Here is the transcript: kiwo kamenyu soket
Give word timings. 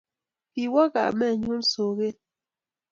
kiwo 0.51 0.83
kamenyu 0.93 1.55
soket 1.71 2.17